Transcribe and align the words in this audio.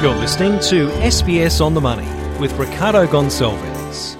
You're 0.00 0.14
listening 0.14 0.52
to 0.60 0.88
SBS 0.88 1.62
on 1.62 1.74
the 1.74 1.80
Money 1.82 2.08
with 2.40 2.54
Ricardo 2.54 3.06
Gonçalves. 3.06 4.16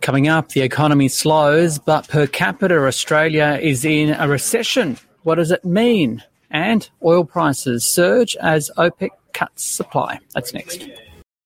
Coming 0.00 0.26
up, 0.26 0.48
the 0.48 0.62
economy 0.62 1.06
slows, 1.06 1.78
but 1.78 2.08
per 2.08 2.26
capita 2.26 2.84
Australia 2.84 3.60
is 3.62 3.84
in 3.84 4.10
a 4.10 4.26
recession. 4.26 4.98
What 5.22 5.36
does 5.36 5.52
it 5.52 5.64
mean? 5.64 6.24
And 6.50 6.90
oil 7.04 7.24
prices 7.24 7.84
surge 7.84 8.34
as 8.40 8.72
OPEC 8.76 9.10
cuts 9.34 9.62
supply. 9.62 10.18
That's 10.34 10.52
next. 10.52 10.88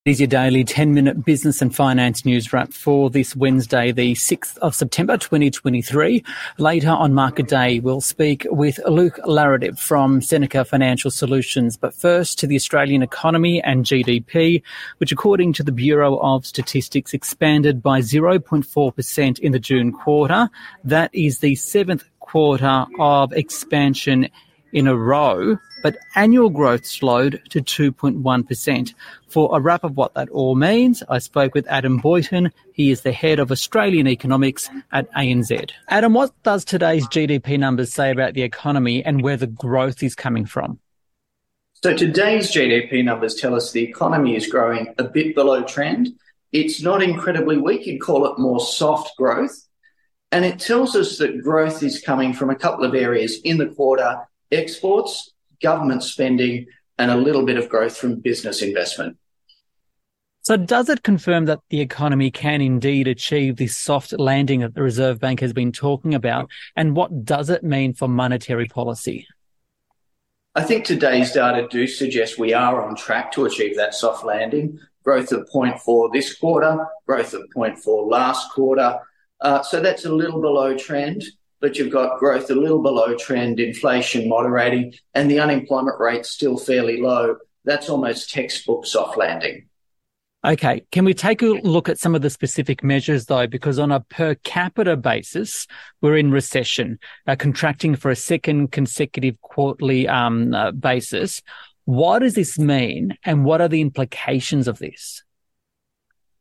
Here's 0.07 0.21
your 0.21 0.27
daily 0.27 0.65
10 0.65 0.93
minute 0.93 1.25
business 1.25 1.63
and 1.63 1.75
finance 1.75 2.27
news 2.27 2.53
wrap 2.53 2.75
for 2.75 3.09
this 3.09 3.35
Wednesday, 3.35 3.91
the 3.91 4.13
6th 4.13 4.59
of 4.59 4.75
September 4.75 5.17
2023. 5.17 6.23
Later 6.59 6.91
on 6.91 7.15
market 7.15 7.49
day, 7.49 7.81
we'll 7.81 8.03
speak 8.03 8.47
with 8.51 8.79
Luke 8.87 9.19
Laretive 9.25 9.79
from 9.79 10.21
Seneca 10.21 10.63
Financial 10.67 11.11
Solutions. 11.11 11.79
But 11.79 11.95
first 11.95 12.39
to 12.41 12.47
the 12.47 12.55
Australian 12.55 13.03
economy 13.03 13.63
and 13.63 13.87
GDP, 13.87 14.63
which 14.99 15.11
according 15.11 15.55
to 15.55 15.63
the 15.63 15.73
Bureau 15.73 16.19
of 16.19 16.45
Statistics 16.45 17.15
expanded 17.15 17.83
by 17.83 18.01
0.4% 18.01 19.39
in 19.39 19.53
the 19.53 19.59
June 19.59 19.91
quarter. 19.91 20.51
That 20.85 21.15
is 21.15 21.39
the 21.39 21.55
seventh 21.55 22.05
quarter 22.21 22.85
of 22.99 23.33
expansion 23.33 24.29
in 24.75 24.87
a 24.87 24.95
row, 24.95 25.57
but 25.85 25.99
annual 26.15 26.49
growth 26.49 26.87
slowed 26.87 27.43
to 27.51 27.61
2.1%. 27.61 28.95
For 29.29 29.55
a 29.55 29.61
wrap 29.61 29.85
of 29.85 29.99
what 29.99 30.15
that 30.15 30.31
all 30.31 30.55
means, 30.55 31.03
I 31.11 31.19
spoke 31.19 31.55
with 31.55 31.67
Adam 31.69 31.99
Boyton. 31.99 32.51
He 32.73 32.91
is 32.91 33.03
the 33.03 33.13
head 33.13 33.39
of 33.39 33.53
Australian 33.53 34.09
economics 34.09 34.71
at 34.93 35.13
ANZ. 35.13 35.73
Adam, 35.89 36.15
what 36.15 36.33
does 36.43 36.65
today's 36.65 37.07
GDP 37.09 37.59
numbers 37.59 37.93
say 37.93 38.11
about 38.11 38.33
the 38.33 38.41
economy 38.41 39.05
and 39.05 39.23
where 39.23 39.37
the 39.37 39.47
growth 39.47 40.03
is 40.03 40.15
coming 40.15 40.47
from? 40.47 40.81
So 41.83 41.95
today's 41.95 42.51
GDP 42.51 43.05
numbers 43.05 43.35
tell 43.35 43.55
us 43.55 43.71
the 43.71 43.85
economy 43.85 44.37
is 44.37 44.47
growing 44.47 44.95
a 44.97 45.05
bit 45.05 45.35
below 45.35 45.65
trend. 45.65 46.09
It's 46.51 46.81
not 46.81 47.03
incredibly 47.03 47.59
weak. 47.59 47.85
You'd 47.87 48.01
call 48.01 48.25
it 48.25 48.39
more 48.39 48.61
soft 48.61 49.19
growth. 49.19 49.55
And 50.33 50.47
it 50.47 50.61
tells 50.61 50.97
us 50.97 51.19
that 51.19 51.43
growth 51.43 51.83
is 51.83 52.01
coming 52.01 52.33
from 52.33 52.49
a 52.49 52.57
couple 52.57 52.87
of 52.87 52.95
areas 52.95 53.39
in 53.45 53.59
the 53.59 53.67
quarter 53.67 54.27
exports, 54.51 55.34
government 55.65 56.05
spending, 56.05 56.67
and 56.99 57.11
a 57.11 57.17
little 57.17 57.45
bit 57.45 57.57
of 57.57 57.69
growth 57.69 57.97
from 57.97 58.21
business 58.21 58.63
investment. 58.63 59.17
So, 60.43 60.59
does 60.59 60.91
it 60.91 61.03
confirm 61.03 61.47
that 61.47 61.61
the 61.71 61.81
economy 61.81 62.31
can 62.31 62.61
indeed 62.61 63.09
achieve 63.09 63.57
this 63.57 63.75
soft 63.75 64.13
landing 64.13 64.61
that 64.61 64.75
the 64.75 64.83
Reserve 64.83 65.19
Bank 65.19 65.41
has 65.41 65.55
been 65.55 65.73
talking 65.73 66.15
about? 66.15 66.51
And 66.77 66.95
what 66.95 67.25
does 67.25 67.49
it 67.49 67.65
mean 67.65 67.95
for 67.95 68.09
monetary 68.09 68.67
policy? 68.67 69.27
I 70.55 70.63
think 70.63 70.85
today's 70.85 71.33
data 71.33 71.67
do 71.71 71.87
suggest 71.87 72.39
we 72.39 72.53
are 72.53 72.87
on 72.87 72.95
track 72.95 73.33
to 73.33 73.47
achieve 73.47 73.75
that 73.77 73.95
soft 73.95 74.23
landing. 74.23 74.79
Growth 75.03 75.33
of 75.33 75.49
0.4 75.53 76.13
this 76.13 76.37
quarter, 76.37 76.87
growth 77.07 77.33
of 77.33 77.43
0.4 77.57 78.11
last 78.11 78.53
quarter. 78.53 78.99
Uh, 79.41 79.63
so 79.63 79.81
that's 79.81 80.05
a 80.05 80.13
little 80.13 80.41
below 80.43 80.77
trend 80.77 81.25
but 81.65 81.79
you've 81.79 81.91
got 81.91 82.19
growth 82.19 82.51
a 82.51 82.55
little 82.55 82.83
below 82.83 83.17
trend, 83.17 83.59
inflation 83.59 84.29
moderating, 84.29 84.93
and 85.15 85.31
the 85.31 85.41
unemployment 85.41 85.99
rate 85.99 86.27
still 86.27 86.59
fairly 86.59 87.01
low. 87.01 87.37
That's 87.65 87.89
almost 87.89 88.31
textbook 88.31 88.85
soft 88.85 89.17
landing. 89.17 89.65
Okay. 90.45 90.85
Can 90.93 91.07
we 91.07 91.15
take 91.15 91.41
a 91.41 91.47
look 91.47 91.89
at 91.89 91.99
some 91.99 92.15
of 92.15 92.21
the 92.21 92.29
specific 92.29 92.85
measures 92.85 93.25
though? 93.25 93.47
Because 93.47 93.79
on 93.79 93.93
a 93.93 94.01
per 94.01 94.35
capita 94.35 94.95
basis, 94.95 95.67
we're 96.03 96.19
in 96.19 96.31
recession, 96.31 96.99
uh, 97.27 97.35
contracting 97.35 97.97
for 97.97 98.11
a 98.11 98.17
second 98.17 98.71
consecutive 98.71 99.41
quarterly 99.41 100.07
um, 100.07 100.53
uh, 100.53 100.71
basis. 100.71 101.41
What 101.87 102.19
does 102.19 102.35
this 102.35 102.59
mean 102.59 103.17
and 103.25 103.47
what 103.47 103.63
are 103.63 103.69
the 103.69 103.81
implications 103.81 104.69
of 104.69 104.81
this? 104.81 105.25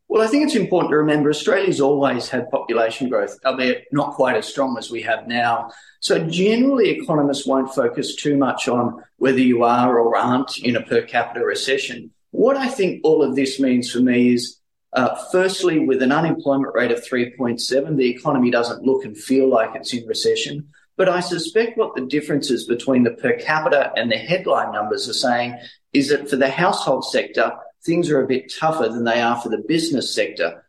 Well, 0.08 0.22
I 0.22 0.26
think 0.26 0.44
it's 0.44 0.54
important 0.54 0.90
to 0.90 0.98
remember 0.98 1.30
Australia's 1.30 1.80
always 1.80 2.28
had 2.28 2.50
population 2.50 3.08
growth, 3.08 3.38
albeit 3.44 3.86
not 3.90 4.14
quite 4.14 4.36
as 4.36 4.46
strong 4.46 4.76
as 4.78 4.90
we 4.90 5.02
have 5.02 5.26
now. 5.26 5.70
So 6.00 6.18
generally, 6.28 6.90
economists 6.90 7.46
won't 7.46 7.74
focus 7.74 8.14
too 8.14 8.36
much 8.36 8.68
on 8.68 9.02
whether 9.16 9.40
you 9.40 9.64
are 9.64 9.98
or 9.98 10.16
aren't 10.16 10.58
in 10.58 10.76
a 10.76 10.82
per 10.82 11.02
capita 11.02 11.44
recession. 11.44 12.10
What 12.30 12.56
I 12.56 12.68
think 12.68 13.00
all 13.02 13.22
of 13.22 13.34
this 13.34 13.58
means 13.58 13.90
for 13.90 14.00
me 14.00 14.34
is, 14.34 14.60
uh, 14.92 15.16
firstly, 15.32 15.78
with 15.78 16.02
an 16.02 16.12
unemployment 16.12 16.74
rate 16.74 16.92
of 16.92 17.02
3.7, 17.02 17.96
the 17.96 18.10
economy 18.10 18.50
doesn't 18.50 18.82
look 18.82 19.04
and 19.04 19.16
feel 19.16 19.48
like 19.48 19.74
it's 19.74 19.94
in 19.94 20.06
recession. 20.06 20.68
But 20.96 21.08
I 21.08 21.20
suspect 21.20 21.78
what 21.78 21.94
the 21.94 22.06
differences 22.06 22.66
between 22.66 23.02
the 23.02 23.12
per 23.12 23.32
capita 23.38 23.92
and 23.96 24.12
the 24.12 24.16
headline 24.16 24.72
numbers 24.72 25.08
are 25.08 25.14
saying 25.14 25.58
is 25.92 26.08
that 26.10 26.28
for 26.28 26.36
the 26.36 26.50
household 26.50 27.04
sector, 27.04 27.52
things 27.84 28.10
are 28.10 28.22
a 28.22 28.26
bit 28.26 28.52
tougher 28.58 28.88
than 28.88 29.04
they 29.04 29.20
are 29.20 29.40
for 29.40 29.48
the 29.48 29.62
business 29.68 30.14
sector 30.14 30.64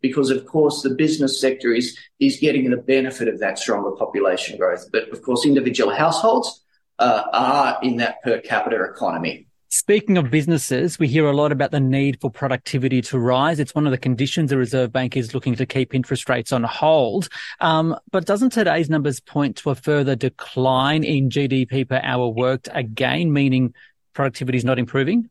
because 0.00 0.30
of 0.30 0.46
course 0.46 0.82
the 0.82 0.90
business 0.90 1.40
sector 1.40 1.72
is 1.72 1.96
is 2.20 2.38
getting 2.38 2.70
the 2.70 2.76
benefit 2.76 3.28
of 3.28 3.38
that 3.40 3.58
stronger 3.58 3.90
population 3.92 4.56
growth 4.56 4.86
but 4.92 5.08
of 5.10 5.22
course 5.22 5.44
individual 5.44 5.92
households 5.92 6.64
uh, 6.98 7.22
are 7.32 7.78
in 7.82 7.96
that 7.96 8.22
per 8.22 8.40
capita 8.40 8.82
economy 8.82 9.48
Speaking 9.70 10.16
of 10.16 10.30
businesses, 10.30 10.98
we 10.98 11.08
hear 11.08 11.26
a 11.26 11.36
lot 11.36 11.52
about 11.52 11.72
the 11.72 11.78
need 11.78 12.18
for 12.22 12.30
productivity 12.30 13.02
to 13.02 13.18
rise. 13.18 13.60
It's 13.60 13.74
one 13.74 13.86
of 13.86 13.90
the 13.90 13.98
conditions 13.98 14.48
the 14.48 14.56
Reserve 14.56 14.92
Bank 14.92 15.14
is 15.14 15.34
looking 15.34 15.56
to 15.56 15.66
keep 15.66 15.94
interest 15.94 16.26
rates 16.30 16.52
on 16.52 16.62
hold. 16.62 17.28
Um, 17.60 17.94
but 18.10 18.24
doesn't 18.24 18.48
today's 18.48 18.88
numbers 18.88 19.20
point 19.20 19.56
to 19.56 19.68
a 19.68 19.74
further 19.74 20.16
decline 20.16 21.04
in 21.04 21.28
GDP 21.28 21.86
per 21.86 22.00
hour 22.02 22.28
worked 22.28 22.70
again, 22.72 23.30
meaning 23.30 23.74
productivity 24.14 24.56
is 24.56 24.64
not 24.64 24.78
improving? 24.78 25.28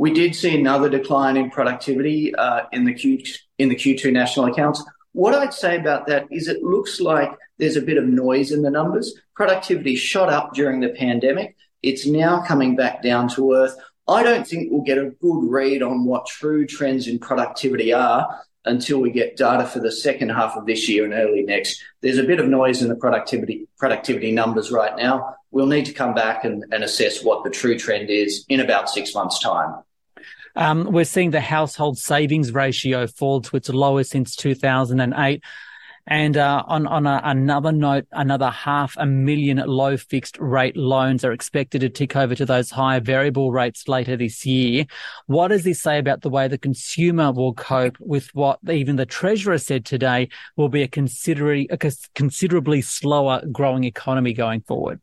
We 0.00 0.14
did 0.14 0.34
see 0.34 0.58
another 0.58 0.88
decline 0.88 1.36
in 1.36 1.50
productivity 1.50 2.34
uh, 2.34 2.62
in 2.72 2.86
the 2.86 2.94
Q 2.94 3.22
in 3.58 3.68
the 3.68 3.76
Q2 3.76 4.10
national 4.10 4.46
accounts. 4.46 4.82
What 5.12 5.34
I'd 5.34 5.52
say 5.52 5.76
about 5.76 6.06
that 6.06 6.26
is 6.30 6.48
it 6.48 6.62
looks 6.62 7.02
like 7.02 7.30
there's 7.58 7.76
a 7.76 7.82
bit 7.82 7.98
of 7.98 8.04
noise 8.06 8.50
in 8.50 8.62
the 8.62 8.70
numbers. 8.70 9.14
Productivity 9.34 9.96
shot 9.96 10.30
up 10.30 10.54
during 10.54 10.80
the 10.80 10.88
pandemic. 10.88 11.54
It's 11.82 12.06
now 12.06 12.42
coming 12.42 12.76
back 12.76 13.02
down 13.02 13.28
to 13.34 13.52
earth. 13.52 13.76
I 14.08 14.22
don't 14.22 14.46
think 14.46 14.72
we'll 14.72 14.80
get 14.80 14.96
a 14.96 15.10
good 15.20 15.50
read 15.50 15.82
on 15.82 16.06
what 16.06 16.24
true 16.24 16.66
trends 16.66 17.06
in 17.06 17.18
productivity 17.18 17.92
are 17.92 18.40
until 18.64 19.02
we 19.02 19.10
get 19.10 19.36
data 19.36 19.66
for 19.66 19.80
the 19.80 19.92
second 19.92 20.30
half 20.30 20.56
of 20.56 20.64
this 20.64 20.88
year 20.88 21.04
and 21.04 21.12
early 21.12 21.42
next. 21.42 21.78
There's 22.00 22.16
a 22.16 22.24
bit 22.24 22.40
of 22.40 22.48
noise 22.48 22.80
in 22.80 22.88
the 22.88 22.96
productivity 22.96 24.32
numbers 24.32 24.72
right 24.72 24.96
now. 24.96 25.34
We'll 25.50 25.66
need 25.66 25.84
to 25.86 25.92
come 25.92 26.14
back 26.14 26.46
and 26.46 26.64
assess 26.72 27.22
what 27.22 27.44
the 27.44 27.50
true 27.50 27.78
trend 27.78 28.08
is 28.08 28.46
in 28.48 28.60
about 28.60 28.88
six 28.88 29.14
months' 29.14 29.38
time. 29.40 29.74
Um, 30.56 30.84
we're 30.90 31.04
seeing 31.04 31.30
the 31.30 31.40
household 31.40 31.98
savings 31.98 32.52
ratio 32.52 33.06
fall 33.06 33.40
to 33.42 33.56
its 33.56 33.68
lowest 33.68 34.10
since 34.10 34.34
2008. 34.36 35.42
And 36.06 36.36
uh, 36.36 36.64
on 36.66 36.86
on 36.86 37.06
a, 37.06 37.20
another 37.22 37.70
note, 37.70 38.06
another 38.10 38.50
half 38.50 38.96
a 38.96 39.06
million 39.06 39.58
low 39.58 39.96
fixed 39.96 40.38
rate 40.40 40.76
loans 40.76 41.24
are 41.24 41.32
expected 41.32 41.82
to 41.82 41.88
tick 41.88 42.16
over 42.16 42.34
to 42.34 42.46
those 42.46 42.70
higher 42.70 43.00
variable 43.00 43.52
rates 43.52 43.86
later 43.86 44.16
this 44.16 44.44
year. 44.44 44.86
What 45.26 45.48
does 45.48 45.62
this 45.62 45.80
say 45.80 45.98
about 45.98 46.22
the 46.22 46.30
way 46.30 46.48
the 46.48 46.58
consumer 46.58 47.30
will 47.30 47.54
cope 47.54 47.96
with 48.00 48.34
what 48.34 48.58
even 48.68 48.96
the 48.96 49.06
treasurer 49.06 49.58
said 49.58 49.84
today 49.84 50.30
will 50.56 50.68
be 50.68 50.82
a 50.82 50.88
a 50.88 51.92
considerably 52.14 52.82
slower 52.82 53.42
growing 53.52 53.84
economy 53.84 54.32
going 54.32 54.62
forward? 54.62 55.00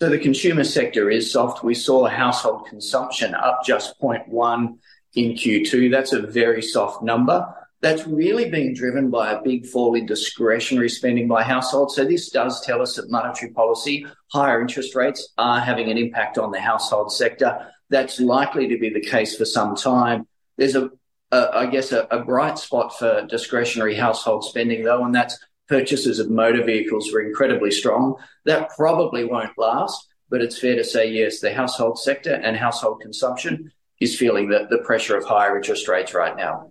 So 0.00 0.08
the 0.08 0.18
consumer 0.18 0.62
sector 0.62 1.10
is 1.10 1.32
soft. 1.32 1.64
We 1.64 1.74
saw 1.74 2.06
household 2.06 2.66
consumption 2.68 3.34
up 3.34 3.62
just 3.64 4.00
0.1 4.00 4.78
in 5.14 5.32
Q2. 5.32 5.90
That's 5.90 6.12
a 6.12 6.22
very 6.22 6.62
soft 6.62 7.02
number. 7.02 7.44
That's 7.80 8.06
really 8.06 8.48
being 8.48 8.74
driven 8.74 9.10
by 9.10 9.32
a 9.32 9.42
big 9.42 9.66
fall 9.66 9.96
in 9.96 10.06
discretionary 10.06 10.88
spending 10.88 11.26
by 11.26 11.42
households. 11.42 11.96
So 11.96 12.04
this 12.04 12.30
does 12.30 12.64
tell 12.64 12.80
us 12.80 12.94
that 12.94 13.10
monetary 13.10 13.52
policy, 13.52 14.06
higher 14.32 14.60
interest 14.60 14.94
rates 14.94 15.32
are 15.36 15.58
having 15.58 15.90
an 15.90 15.98
impact 15.98 16.38
on 16.38 16.52
the 16.52 16.60
household 16.60 17.12
sector. 17.12 17.72
That's 17.90 18.20
likely 18.20 18.68
to 18.68 18.78
be 18.78 18.90
the 18.90 19.00
case 19.00 19.36
for 19.36 19.44
some 19.44 19.74
time. 19.74 20.28
There's 20.56 20.76
a, 20.76 20.90
a 21.32 21.50
I 21.54 21.66
guess, 21.66 21.90
a, 21.90 22.02
a 22.10 22.22
bright 22.22 22.58
spot 22.58 22.96
for 22.96 23.26
discretionary 23.26 23.96
household 23.96 24.44
spending 24.44 24.84
though, 24.84 25.04
and 25.04 25.14
that's 25.14 25.38
purchases 25.68 26.18
of 26.18 26.30
motor 26.30 26.64
vehicles 26.64 27.12
were 27.12 27.20
incredibly 27.20 27.70
strong. 27.70 28.16
That 28.44 28.70
probably 28.70 29.24
won't 29.24 29.56
last, 29.58 30.06
but 30.30 30.42
it's 30.42 30.58
fair 30.58 30.76
to 30.76 30.84
say, 30.84 31.10
yes, 31.10 31.40
the 31.40 31.52
household 31.52 31.98
sector 31.98 32.34
and 32.34 32.56
household 32.56 33.00
consumption 33.00 33.72
is 34.00 34.16
feeling 34.16 34.48
the, 34.48 34.66
the 34.70 34.78
pressure 34.78 35.16
of 35.16 35.24
higher 35.24 35.56
interest 35.56 35.88
rates 35.88 36.14
right 36.14 36.36
now. 36.36 36.70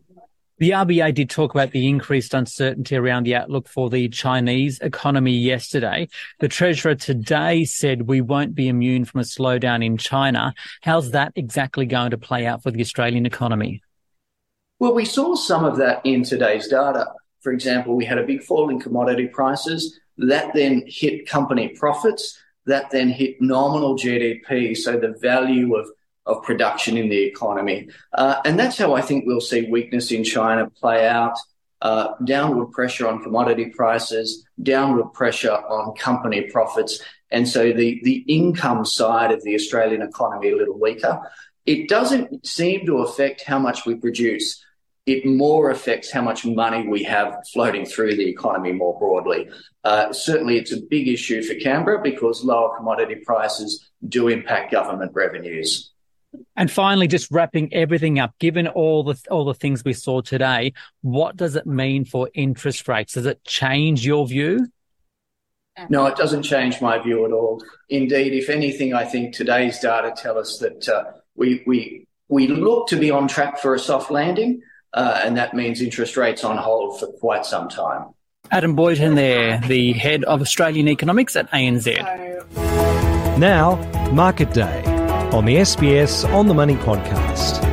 The 0.60 0.72
RBA 0.72 1.14
did 1.14 1.30
talk 1.30 1.54
about 1.54 1.70
the 1.70 1.88
increased 1.88 2.34
uncertainty 2.34 2.96
around 2.96 3.26
the 3.26 3.36
outlook 3.36 3.68
for 3.68 3.92
the 3.92 4.10
Chinese 4.10 4.80
economy 4.80 5.34
yesterday. 5.34 6.10
The 6.40 6.48
Treasurer 6.48 6.96
today 6.96 7.64
said 7.64 8.04
we 8.04 8.22
won't 8.22 8.56
be 8.56 8.68
immune 8.68 9.06
from 9.06 9.22
a 9.22 9.24
slowdown 9.24 9.86
in 9.86 9.98
China. 9.98 10.56
How's 10.82 11.12
that 11.12 11.34
exactly 11.36 11.86
going 11.86 12.10
to 12.10 12.18
play 12.18 12.48
out 12.48 12.64
for 12.64 12.72
the 12.72 12.82
Australian 12.82 13.28
economy? 13.28 13.84
Well, 14.80 14.96
we 14.96 15.06
saw 15.06 15.36
some 15.36 15.64
of 15.64 15.78
that 15.78 16.04
in 16.04 16.24
today's 16.24 16.68
data. 16.68 17.08
For 17.42 17.52
example, 17.52 17.96
we 17.96 18.06
had 18.06 18.18
a 18.18 18.26
big 18.26 18.44
fall 18.44 18.70
in 18.70 18.80
commodity 18.80 19.28
prices. 19.28 20.00
That 20.18 20.54
then 20.54 20.84
hit 20.88 21.28
company 21.28 21.70
profits. 21.70 22.40
That 22.66 22.92
then 22.92 23.10
hit 23.10 23.42
nominal 23.42 23.96
GDP, 23.96 24.76
so 24.76 25.00
the 25.00 25.16
value 25.20 25.76
of 25.76 25.88
of 26.28 26.44
production 26.44 26.98
in 26.98 27.10
the 27.10 27.24
economy. 27.24 27.88
Uh, 28.14 28.42
and 28.46 28.60
that's 28.60 28.78
how 28.78 28.94
I 28.94 29.02
think 29.02 29.26
we'll 29.26 29.42
see 29.42 29.70
weakness 29.70 30.12
in 30.12 30.24
China 30.24 30.70
play 30.70 31.08
out. 31.08 31.38
Uh, 31.82 32.16
downward 32.26 32.72
pressure 32.72 33.08
on 33.08 33.22
commodity 33.22 33.68
prices, 33.68 34.44
downward 34.62 35.14
pressure 35.14 35.52
on 35.52 35.96
company 35.96 36.42
profits, 36.50 37.00
and 37.30 37.48
so 37.48 37.72
the, 37.72 38.00
the 38.04 38.26
income 38.28 38.84
side 38.84 39.32
of 39.32 39.44
the 39.44 39.54
Australian 39.54 40.02
economy 40.02 40.50
a 40.50 40.56
little 40.56 40.80
weaker. 40.80 41.20
It 41.68 41.88
doesn't 41.88 42.48
seem 42.48 42.86
to 42.88 43.00
affect 43.00 43.44
how 43.44 43.60
much 43.60 43.86
we 43.86 43.96
produce. 43.96 44.64
It 45.08 45.26
more 45.26 45.72
affects 45.72 46.12
how 46.12 46.22
much 46.22 46.46
money 46.46 46.88
we 46.88 47.02
have 47.04 47.34
floating 47.54 47.86
through 47.86 48.18
the 48.18 48.30
economy 48.30 48.74
more 48.74 49.00
broadly. 49.00 49.50
Uh, 49.84 50.12
certainly, 50.12 50.58
it's 50.58 50.74
a 50.74 50.82
big 50.82 51.08
issue 51.08 51.42
for 51.42 51.56
Canberra 51.56 52.02
because 52.04 52.44
lower 52.44 52.76
commodity 52.76 53.16
prices 53.26 53.90
do 54.08 54.28
impact 54.28 54.72
government 54.72 55.14
revenues. 55.16 55.94
And 56.58 56.70
finally, 56.70 57.08
just 57.08 57.32
wrapping 57.32 57.74
everything 57.74 58.20
up, 58.20 58.38
given 58.38 58.68
all 58.68 59.04
the 59.04 59.18
all 59.32 59.46
the 59.46 59.54
things 59.54 59.86
we 59.86 59.94
saw 59.94 60.22
today, 60.22 60.74
what 61.02 61.38
does 61.38 61.56
it 61.56 61.66
mean 61.66 62.04
for 62.04 62.30
interest 62.34 62.88
rates? 62.88 63.14
Does 63.14 63.26
it 63.26 63.44
change 63.46 64.06
your 64.06 64.28
view? 64.28 64.68
No, 65.90 66.06
it 66.08 66.16
doesn't 66.16 66.44
change 66.44 66.82
my 66.82 66.98
view 66.98 67.26
at 67.26 67.32
all. 67.32 67.64
Indeed, 67.90 68.34
if 68.34 68.50
anything, 68.50 68.94
I 68.94 69.06
think 69.06 69.34
today's 69.34 69.80
data 69.80 70.14
tell 70.16 70.38
us 70.38 70.58
that 70.58 70.90
uh, 70.90 71.04
we 71.36 71.64
we 71.66 72.08
we 72.28 72.48
look 72.48 72.88
to 72.90 72.98
be 72.98 73.12
on 73.12 73.28
track 73.28 73.60
for 73.60 73.74
a 73.74 73.80
soft 73.80 74.12
landing, 74.12 74.62
uh, 74.94 75.22
and 75.24 75.38
that 75.38 75.54
means 75.54 75.82
interest 75.82 76.18
rates 76.18 76.44
on 76.44 76.58
hold 76.58 77.00
for 77.00 77.08
quite 77.08 77.46
some 77.46 77.70
time. 77.70 78.14
Adam 78.52 78.76
Boyton 78.76 79.16
there, 79.16 79.60
the 79.68 79.94
head 79.94 80.24
of 80.24 80.42
Australian 80.42 80.88
economics 80.88 81.36
at 81.36 81.50
ANZ. 81.52 81.98
Now, 83.38 83.76
market 84.12 84.54
day 84.54 84.84
on 85.34 85.46
the 85.46 85.58
SBS 85.58 86.28
On 86.34 86.48
the 86.48 86.54
Money 86.54 86.76
podcast. 86.76 87.67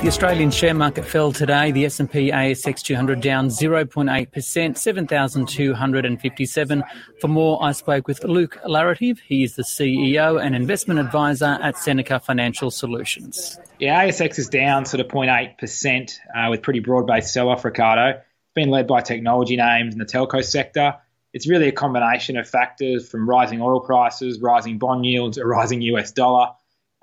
The 0.00 0.06
Australian 0.06 0.52
share 0.52 0.74
market 0.74 1.04
fell 1.04 1.32
today. 1.32 1.72
The 1.72 1.86
S&P 1.86 2.30
ASX 2.30 2.82
200 2.82 3.20
down 3.20 3.48
0.8%, 3.48 4.78
7,257. 4.78 6.84
For 7.20 7.26
more, 7.26 7.60
I 7.60 7.72
spoke 7.72 8.06
with 8.06 8.22
Luke 8.22 8.60
Laretive. 8.64 9.18
He 9.18 9.42
is 9.42 9.56
the 9.56 9.64
CEO 9.64 10.40
and 10.40 10.54
investment 10.54 11.00
advisor 11.00 11.58
at 11.60 11.76
Seneca 11.76 12.20
Financial 12.20 12.70
Solutions. 12.70 13.58
Yeah, 13.80 14.04
ASX 14.04 14.38
is 14.38 14.48
down 14.48 14.84
sort 14.84 15.00
of 15.00 15.08
0.8% 15.08 16.18
uh, 16.32 16.48
with 16.48 16.62
pretty 16.62 16.78
broad-based 16.78 17.32
sell-off, 17.32 17.64
Ricardo. 17.64 18.20
It's 18.20 18.54
been 18.54 18.70
led 18.70 18.86
by 18.86 19.00
technology 19.00 19.56
names 19.56 19.94
in 19.94 19.98
the 19.98 20.06
telco 20.06 20.44
sector. 20.44 20.94
It's 21.32 21.48
really 21.48 21.66
a 21.66 21.72
combination 21.72 22.36
of 22.36 22.48
factors 22.48 23.08
from 23.08 23.28
rising 23.28 23.60
oil 23.60 23.80
prices, 23.80 24.40
rising 24.40 24.78
bond 24.78 25.06
yields, 25.06 25.38
a 25.38 25.44
rising 25.44 25.82
US 25.82 26.12
dollar, 26.12 26.52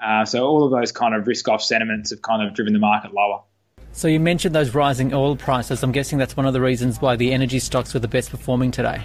uh, 0.05 0.23
so 0.23 0.45
all 0.45 0.63
of 0.63 0.71
those 0.71 0.91
kind 0.91 1.15
of 1.15 1.25
risk-off 1.25 1.63
sentiments 1.63 2.11
have 2.11 2.21
kind 2.21 2.47
of 2.47 2.53
driven 2.53 2.73
the 2.73 2.79
market 2.79 3.13
lower. 3.13 3.41
So 3.91 4.07
you 4.07 4.19
mentioned 4.19 4.53
those 4.53 4.75
rising 4.75 5.13
oil 5.13 5.35
prices. 5.35 5.81
I'm 5.81 5.91
guessing 5.91 6.19
that's 6.19 6.37
one 6.37 6.45
of 6.45 6.53
the 6.53 6.61
reasons 6.61 7.01
why 7.01 7.15
the 7.15 7.33
energy 7.33 7.59
stocks 7.59 7.93
were 7.93 7.99
the 7.99 8.07
best 8.07 8.29
performing 8.29 8.69
today. 8.69 9.03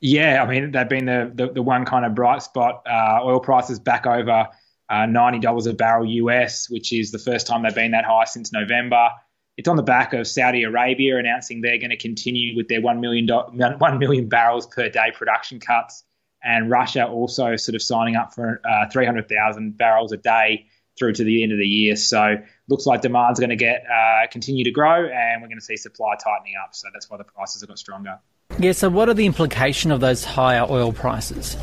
Yeah, 0.00 0.42
I 0.42 0.48
mean 0.48 0.72
they've 0.72 0.88
been 0.88 1.06
the 1.06 1.30
the, 1.34 1.52
the 1.52 1.62
one 1.62 1.84
kind 1.84 2.04
of 2.04 2.14
bright 2.14 2.42
spot. 2.42 2.82
Uh, 2.86 3.20
oil 3.22 3.38
prices 3.38 3.78
back 3.78 4.06
over 4.06 4.48
uh, 4.90 5.06
ninety 5.06 5.38
dollars 5.38 5.66
a 5.66 5.72
barrel 5.72 6.04
US, 6.04 6.68
which 6.68 6.92
is 6.92 7.10
the 7.10 7.18
first 7.18 7.46
time 7.46 7.62
they've 7.62 7.74
been 7.74 7.92
that 7.92 8.04
high 8.04 8.24
since 8.24 8.52
November. 8.52 9.10
It's 9.56 9.68
on 9.68 9.76
the 9.76 9.82
back 9.82 10.12
of 10.14 10.26
Saudi 10.26 10.64
Arabia 10.64 11.16
announcing 11.16 11.60
they're 11.60 11.78
going 11.78 11.90
to 11.90 11.96
continue 11.96 12.56
with 12.56 12.66
their 12.66 12.80
1 12.80 13.00
million, 13.00 13.28
1 13.28 13.98
million 14.00 14.28
barrels 14.28 14.66
per 14.66 14.88
day 14.88 15.12
production 15.14 15.60
cuts 15.60 16.02
and 16.44 16.70
Russia 16.70 17.06
also 17.06 17.56
sort 17.56 17.74
of 17.74 17.82
signing 17.82 18.16
up 18.16 18.34
for 18.34 18.60
uh, 18.68 18.88
300,000 18.90 19.76
barrels 19.76 20.12
a 20.12 20.18
day 20.18 20.66
through 20.98 21.14
to 21.14 21.24
the 21.24 21.42
end 21.42 21.52
of 21.52 21.58
the 21.58 21.66
year. 21.66 21.96
So 21.96 22.36
looks 22.68 22.86
like 22.86 23.02
demand's 23.02 23.40
going 23.40 23.50
to 23.50 23.56
get 23.56 23.84
uh, 23.90 24.26
continue 24.30 24.64
to 24.64 24.70
grow, 24.70 25.06
and 25.06 25.42
we're 25.42 25.48
going 25.48 25.58
to 25.58 25.64
see 25.64 25.76
supply 25.76 26.14
tightening 26.22 26.54
up. 26.62 26.74
So 26.74 26.88
that's 26.92 27.10
why 27.10 27.16
the 27.16 27.24
prices 27.24 27.62
have 27.62 27.68
got 27.68 27.78
stronger. 27.78 28.18
Yeah. 28.58 28.72
So 28.72 28.88
what 28.88 29.08
are 29.08 29.14
the 29.14 29.26
implications 29.26 29.92
of 29.92 30.00
those 30.00 30.24
higher 30.24 30.66
oil 30.68 30.92
prices? 30.92 31.56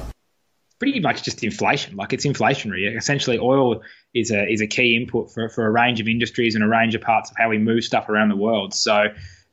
Pretty 0.80 1.00
much 1.00 1.22
just 1.22 1.44
inflation. 1.44 1.96
Like 1.96 2.12
it's 2.12 2.26
inflationary. 2.26 2.98
Essentially, 2.98 3.38
oil 3.38 3.84
is 4.14 4.32
a 4.32 4.52
is 4.52 4.62
a 4.62 4.68
key 4.68 4.98
input 4.98 5.32
for, 5.32 5.48
for 5.48 5.66
a 5.66 5.72
range 5.72 6.02
of 6.02 6.08
industries 6.08 6.56
and 6.56 6.64
a 6.64 6.68
range 6.68 6.96
of 6.96 7.02
parts 7.02 7.30
of 7.30 7.38
how 7.38 7.50
we 7.50 7.60
move 7.60 7.84
stuff 7.84 8.10
around 8.10 8.30
the 8.30 8.36
world. 8.36 8.74
So 8.74 9.06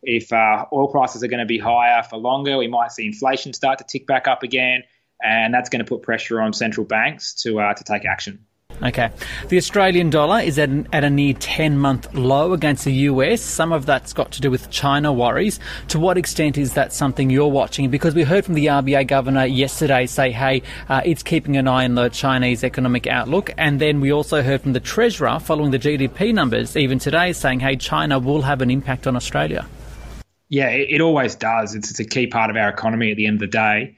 if 0.02 0.32
uh, 0.32 0.64
oil 0.72 0.88
prices 0.88 1.22
are 1.22 1.28
going 1.28 1.40
to 1.40 1.46
be 1.46 1.58
higher 1.58 2.02
for 2.02 2.16
longer, 2.16 2.56
we 2.56 2.68
might 2.68 2.92
see 2.92 3.04
inflation 3.04 3.52
start 3.52 3.78
to 3.78 3.84
tick 3.84 4.06
back 4.06 4.26
up 4.26 4.42
again 4.42 4.84
and 5.22 5.52
that's 5.52 5.68
going 5.68 5.84
to 5.84 5.88
put 5.88 6.02
pressure 6.02 6.40
on 6.40 6.52
central 6.52 6.86
banks 6.86 7.34
to 7.42 7.60
uh, 7.60 7.74
to 7.74 7.84
take 7.84 8.04
action. 8.04 8.44
Okay. 8.82 9.10
The 9.48 9.56
Australian 9.56 10.10
dollar 10.10 10.40
is 10.40 10.58
at, 10.58 10.68
an, 10.68 10.88
at 10.92 11.02
a 11.02 11.10
near 11.10 11.34
10 11.34 11.78
month 11.78 12.14
low 12.14 12.52
against 12.52 12.84
the 12.84 12.92
US. 12.92 13.40
Some 13.40 13.72
of 13.72 13.86
that's 13.86 14.12
got 14.12 14.30
to 14.32 14.40
do 14.40 14.50
with 14.50 14.70
China 14.70 15.12
worries. 15.12 15.58
To 15.88 15.98
what 15.98 16.16
extent 16.16 16.56
is 16.56 16.74
that 16.74 16.92
something 16.92 17.28
you're 17.28 17.48
watching? 17.48 17.90
Because 17.90 18.14
we 18.14 18.22
heard 18.22 18.44
from 18.44 18.54
the 18.54 18.66
RBA 18.66 19.08
governor 19.08 19.46
yesterday 19.46 20.06
say, 20.06 20.30
hey, 20.30 20.62
uh, 20.88 21.00
it's 21.04 21.24
keeping 21.24 21.56
an 21.56 21.66
eye 21.66 21.84
on 21.84 21.96
the 21.96 22.08
Chinese 22.08 22.62
economic 22.62 23.08
outlook. 23.08 23.50
And 23.58 23.80
then 23.80 24.00
we 24.00 24.12
also 24.12 24.42
heard 24.42 24.62
from 24.62 24.74
the 24.74 24.80
Treasurer 24.80 25.40
following 25.40 25.72
the 25.72 25.78
GDP 25.78 26.32
numbers 26.32 26.76
even 26.76 27.00
today 27.00 27.32
saying, 27.32 27.60
hey, 27.60 27.74
China 27.74 28.20
will 28.20 28.42
have 28.42 28.62
an 28.62 28.70
impact 28.70 29.08
on 29.08 29.16
Australia. 29.16 29.66
Yeah, 30.50 30.68
it, 30.68 30.88
it 30.90 31.00
always 31.00 31.34
does. 31.34 31.74
It's, 31.74 31.90
it's 31.90 32.00
a 32.00 32.04
key 32.04 32.28
part 32.28 32.48
of 32.48 32.56
our 32.56 32.68
economy 32.68 33.10
at 33.10 33.16
the 33.16 33.26
end 33.26 33.36
of 33.36 33.40
the 33.40 33.46
day 33.48 33.96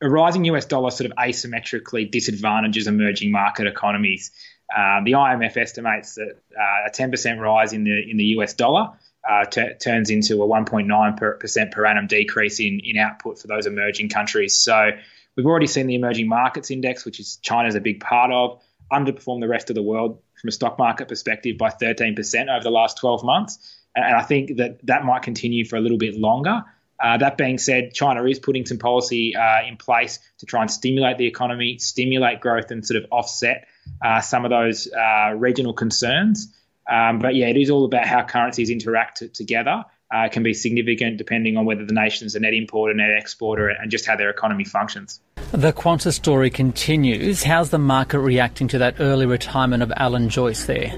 a 0.00 0.08
rising 0.08 0.44
US 0.44 0.66
dollar 0.66 0.90
sort 0.90 1.10
of 1.10 1.16
asymmetrically 1.16 2.10
disadvantages 2.10 2.86
emerging 2.86 3.30
market 3.30 3.66
economies. 3.66 4.30
Um, 4.76 5.04
the 5.04 5.12
IMF 5.12 5.56
estimates 5.56 6.16
that 6.16 6.40
uh, 6.58 6.88
a 6.88 6.90
10% 6.90 7.38
rise 7.38 7.72
in 7.72 7.84
the 7.84 8.10
in 8.10 8.16
the 8.16 8.24
US 8.38 8.54
dollar 8.54 8.90
uh, 9.28 9.44
t- 9.44 9.74
turns 9.80 10.10
into 10.10 10.42
a 10.42 10.46
1.9 10.46 11.40
percent 11.40 11.72
per 11.72 11.86
annum 11.86 12.06
decrease 12.06 12.60
in 12.60 12.80
in 12.84 12.96
output 12.98 13.38
for 13.38 13.46
those 13.46 13.66
emerging 13.66 14.08
countries. 14.08 14.58
So 14.58 14.90
we've 15.36 15.46
already 15.46 15.66
seen 15.66 15.86
the 15.86 15.94
emerging 15.94 16.28
markets 16.28 16.70
index, 16.70 17.04
which 17.04 17.20
is 17.20 17.38
China's 17.42 17.74
a 17.74 17.80
big 17.80 18.00
part 18.00 18.32
of, 18.32 18.60
underperform 18.92 19.40
the 19.40 19.48
rest 19.48 19.70
of 19.70 19.76
the 19.76 19.82
world 19.82 20.20
from 20.40 20.48
a 20.48 20.52
stock 20.52 20.78
market 20.78 21.08
perspective 21.08 21.56
by 21.58 21.70
13% 21.70 22.54
over 22.54 22.62
the 22.62 22.70
last 22.70 22.98
12 22.98 23.24
months. 23.24 23.58
And 23.94 24.14
I 24.14 24.22
think 24.22 24.58
that 24.58 24.84
that 24.86 25.04
might 25.04 25.22
continue 25.22 25.64
for 25.64 25.76
a 25.76 25.80
little 25.80 25.96
bit 25.96 26.16
longer. 26.16 26.64
Uh, 26.98 27.18
that 27.18 27.36
being 27.36 27.58
said, 27.58 27.92
China 27.92 28.24
is 28.24 28.38
putting 28.38 28.64
some 28.64 28.78
policy 28.78 29.36
uh, 29.36 29.66
in 29.66 29.76
place 29.76 30.18
to 30.38 30.46
try 30.46 30.62
and 30.62 30.70
stimulate 30.70 31.18
the 31.18 31.26
economy, 31.26 31.78
stimulate 31.78 32.40
growth, 32.40 32.70
and 32.70 32.86
sort 32.86 33.02
of 33.02 33.10
offset 33.10 33.66
uh, 34.02 34.20
some 34.20 34.44
of 34.44 34.50
those 34.50 34.88
uh, 34.92 35.32
regional 35.34 35.72
concerns. 35.72 36.52
Um, 36.90 37.18
but 37.18 37.34
yeah, 37.34 37.48
it 37.48 37.56
is 37.56 37.70
all 37.70 37.84
about 37.84 38.06
how 38.06 38.24
currencies 38.24 38.70
interact 38.70 39.18
t- 39.18 39.28
together. 39.28 39.84
Uh, 40.14 40.20
it 40.20 40.32
can 40.32 40.44
be 40.44 40.54
significant 40.54 41.16
depending 41.16 41.56
on 41.56 41.64
whether 41.64 41.84
the 41.84 41.92
nation's 41.92 42.34
a 42.36 42.40
net 42.40 42.54
importer, 42.54 42.94
net 42.94 43.10
exporter, 43.10 43.68
and 43.68 43.90
just 43.90 44.06
how 44.06 44.16
their 44.16 44.30
economy 44.30 44.64
functions. 44.64 45.20
The 45.52 45.72
Qantas 45.72 46.14
story 46.14 46.50
continues. 46.50 47.42
How's 47.42 47.70
the 47.70 47.78
market 47.78 48.20
reacting 48.20 48.68
to 48.68 48.78
that 48.78 49.00
early 49.00 49.26
retirement 49.26 49.82
of 49.82 49.92
Alan 49.96 50.28
Joyce 50.28 50.64
there? 50.64 50.94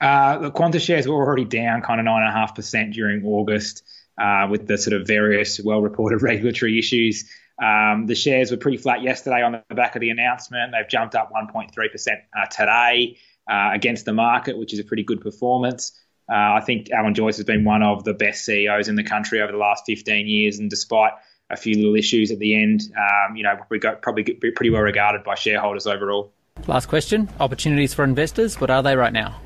Uh, 0.00 0.38
the 0.38 0.50
Qantas 0.50 0.82
shares 0.82 1.08
were 1.08 1.14
already 1.14 1.44
down 1.44 1.82
kind 1.82 2.00
of 2.00 2.06
9.5% 2.06 2.92
during 2.92 3.24
August 3.24 3.82
uh, 4.20 4.48
with 4.50 4.66
the 4.66 4.78
sort 4.78 5.00
of 5.00 5.06
various 5.06 5.60
well 5.60 5.80
reported 5.80 6.22
regulatory 6.22 6.78
issues. 6.78 7.30
Um, 7.62 8.06
the 8.06 8.14
shares 8.14 8.50
were 8.50 8.58
pretty 8.58 8.76
flat 8.76 9.02
yesterday 9.02 9.42
on 9.42 9.62
the 9.68 9.74
back 9.74 9.96
of 9.96 10.00
the 10.00 10.10
announcement. 10.10 10.72
They've 10.72 10.88
jumped 10.88 11.14
up 11.14 11.32
1.3% 11.32 11.70
uh, 11.76 12.46
today 12.50 13.18
uh, 13.50 13.70
against 13.72 14.04
the 14.04 14.12
market, 14.12 14.58
which 14.58 14.74
is 14.74 14.78
a 14.78 14.84
pretty 14.84 15.04
good 15.04 15.20
performance. 15.20 15.92
Uh, 16.30 16.34
I 16.34 16.60
think 16.60 16.90
Alan 16.90 17.14
Joyce 17.14 17.36
has 17.36 17.46
been 17.46 17.64
one 17.64 17.82
of 17.82 18.04
the 18.04 18.12
best 18.12 18.44
CEOs 18.44 18.88
in 18.88 18.96
the 18.96 19.04
country 19.04 19.40
over 19.40 19.52
the 19.52 19.58
last 19.58 19.84
15 19.86 20.26
years, 20.26 20.58
and 20.58 20.68
despite 20.68 21.12
a 21.48 21.56
few 21.56 21.76
little 21.76 21.94
issues 21.94 22.32
at 22.32 22.40
the 22.40 22.60
end, 22.60 22.82
um, 22.96 23.36
you 23.36 23.44
know, 23.44 23.56
we 23.70 23.78
got 23.78 24.02
probably 24.02 24.24
pretty 24.24 24.70
well 24.70 24.82
regarded 24.82 25.22
by 25.22 25.36
shareholders 25.36 25.86
overall. 25.86 26.32
Last 26.66 26.86
question: 26.86 27.28
opportunities 27.38 27.94
for 27.94 28.02
investors. 28.02 28.60
What 28.60 28.70
are 28.70 28.82
they 28.82 28.96
right 28.96 29.12
now? 29.12 29.40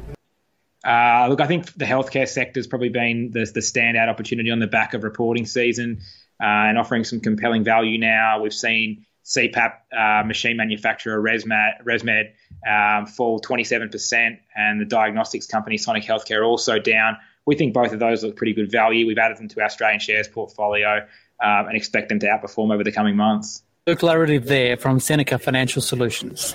Uh, 0.84 1.26
look, 1.28 1.40
I 1.40 1.46
think 1.46 1.72
the 1.74 1.84
healthcare 1.84 2.28
sector 2.28 2.58
has 2.58 2.66
probably 2.66 2.88
been 2.88 3.30
the, 3.32 3.44
the 3.52 3.60
standout 3.60 4.08
opportunity 4.08 4.50
on 4.50 4.58
the 4.58 4.66
back 4.66 4.94
of 4.94 5.04
reporting 5.04 5.46
season. 5.46 6.00
and 6.40 6.78
offering 6.78 7.04
some 7.04 7.20
compelling 7.20 7.64
value 7.64 7.98
now. 7.98 8.40
We've 8.40 8.54
seen 8.54 9.04
CPAP 9.24 9.72
uh, 9.96 10.24
machine 10.24 10.56
manufacturer 10.56 11.22
ResMed, 11.22 11.82
ResMed 11.84 12.30
um, 12.66 13.06
fall 13.06 13.40
27%, 13.40 14.38
and 14.56 14.80
the 14.80 14.84
diagnostics 14.84 15.46
company 15.46 15.76
Sonic 15.76 16.04
Healthcare 16.04 16.46
also 16.46 16.78
down. 16.78 17.16
We 17.46 17.56
think 17.56 17.74
both 17.74 17.92
of 17.92 17.98
those 17.98 18.24
look 18.24 18.36
pretty 18.36 18.54
good 18.54 18.70
value. 18.70 19.06
We've 19.06 19.18
added 19.18 19.38
them 19.38 19.48
to 19.48 19.60
our 19.60 19.66
Australian 19.66 20.00
shares 20.00 20.28
portfolio 20.28 21.06
um, 21.42 21.66
and 21.66 21.76
expect 21.76 22.08
them 22.08 22.18
to 22.20 22.26
outperform 22.26 22.72
over 22.72 22.84
the 22.84 22.92
coming 22.92 23.16
months. 23.16 23.62
Laretive 24.02 24.46
there 24.46 24.76
from 24.76 25.00
Seneca 25.00 25.38
Financial 25.38 25.82
Solutions. 25.82 26.54